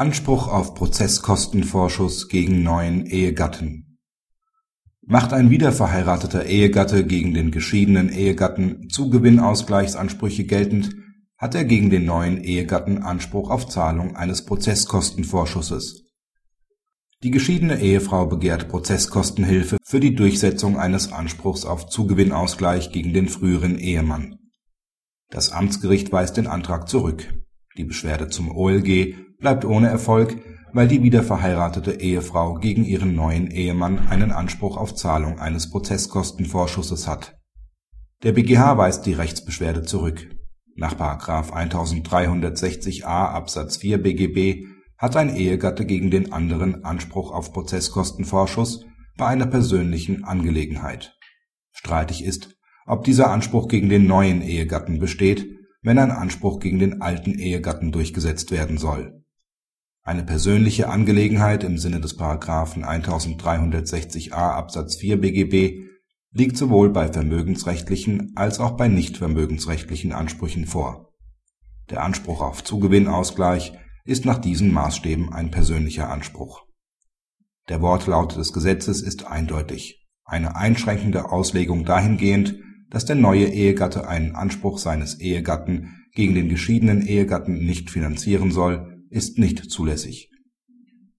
[0.00, 3.98] Anspruch auf Prozesskostenvorschuss gegen neuen Ehegatten
[5.02, 10.96] Macht ein wiederverheirateter Ehegatte gegen den geschiedenen Ehegatten Zugewinnausgleichsansprüche geltend,
[11.36, 16.04] hat er gegen den neuen Ehegatten Anspruch auf Zahlung eines Prozesskostenvorschusses.
[17.22, 23.78] Die geschiedene Ehefrau begehrt Prozesskostenhilfe für die Durchsetzung eines Anspruchs auf Zugewinnausgleich gegen den früheren
[23.78, 24.38] Ehemann.
[25.28, 27.34] Das Amtsgericht weist den Antrag zurück.
[27.76, 30.36] Die Beschwerde zum OLG bleibt ohne Erfolg,
[30.72, 37.36] weil die wiederverheiratete Ehefrau gegen ihren neuen Ehemann einen Anspruch auf Zahlung eines Prozesskostenvorschusses hat.
[38.22, 40.28] Der BGH weist die Rechtsbeschwerde zurück.
[40.76, 40.94] Nach§
[41.52, 48.84] 1360a Absatz 4 BGB hat ein Ehegatte gegen den anderen Anspruch auf Prozesskostenvorschuss
[49.16, 51.16] bei einer persönlichen Angelegenheit.
[51.72, 52.54] Streitig ist,
[52.86, 55.48] ob dieser Anspruch gegen den neuen Ehegatten besteht,
[55.82, 59.19] wenn ein Anspruch gegen den alten Ehegatten durchgesetzt werden soll
[60.02, 62.18] eine persönliche Angelegenheit im Sinne des§
[62.84, 65.90] 1360a Absatz 4 BGB
[66.32, 71.12] liegt sowohl bei vermögensrechtlichen als auch bei nichtvermögensrechtlichen Ansprüchen vor.
[71.90, 73.72] Der Anspruch auf Zugewinnausgleich
[74.04, 76.62] ist nach diesen Maßstäben ein persönlicher Anspruch.
[77.68, 82.56] Der Wortlaut des Gesetzes ist eindeutig, eine einschränkende Auslegung dahingehend,
[82.88, 88.99] dass der neue Ehegatte einen Anspruch seines Ehegatten gegen den geschiedenen Ehegatten nicht finanzieren soll
[89.10, 90.30] ist nicht zulässig.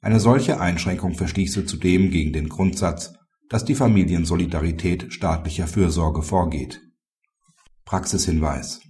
[0.00, 3.14] Eine solche Einschränkung verstieße zudem gegen den Grundsatz,
[3.48, 6.80] dass die Familiensolidarität staatlicher Fürsorge vorgeht.
[7.84, 8.80] Praxishinweis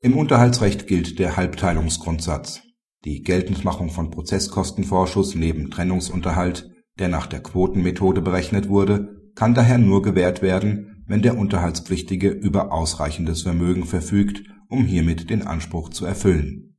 [0.00, 2.62] Im Unterhaltsrecht gilt der Halbteilungsgrundsatz.
[3.04, 10.02] Die Geltendmachung von Prozesskostenvorschuss neben Trennungsunterhalt, der nach der Quotenmethode berechnet wurde, kann daher nur
[10.02, 16.70] gewährt werden, wenn der Unterhaltspflichtige über ausreichendes Vermögen verfügt, um hiermit den Anspruch zu erfüllen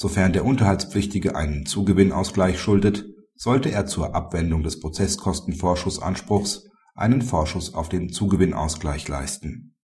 [0.00, 7.90] Sofern der Unterhaltspflichtige einen Zugewinnausgleich schuldet, sollte er zur Abwendung des Prozesskostenvorschussanspruchs einen Vorschuss auf
[7.90, 9.74] den Zugewinnausgleich leisten